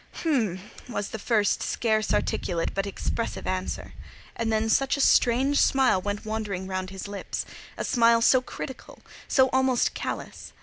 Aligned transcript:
"Hm 0.23 0.57
m 0.57 0.57
m," 0.87 0.93
was 0.95 1.09
the 1.09 1.19
first 1.19 1.61
scarce 1.61 2.11
articulate 2.11 2.73
but 2.73 2.87
expressive 2.87 3.45
answer; 3.45 3.93
and 4.35 4.51
then 4.51 4.67
such 4.67 4.97
a 4.97 4.99
strange 4.99 5.59
smile 5.61 6.01
went 6.01 6.25
wandering 6.25 6.65
round 6.65 6.89
his 6.89 7.07
lips, 7.07 7.45
a 7.77 7.83
smile 7.85 8.23
so 8.23 8.41
critical, 8.41 9.03
so 9.27 9.49
almost 9.49 9.93
callous! 9.93 10.53